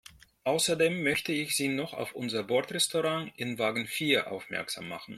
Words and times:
Außerdem 0.45 1.03
möchte 1.03 1.31
ich 1.31 1.55
Sie 1.55 1.67
noch 1.67 1.93
auf 1.93 2.13
unser 2.15 2.41
Bordrestaurant 2.41 3.31
in 3.35 3.59
Wagen 3.59 3.85
vier 3.85 4.31
aufmerksam 4.31 4.87
machen. 4.89 5.09